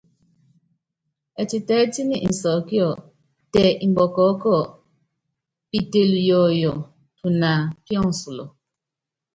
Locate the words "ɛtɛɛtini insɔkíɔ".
1.41-2.89